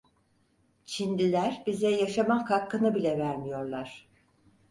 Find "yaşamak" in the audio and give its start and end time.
1.91-2.49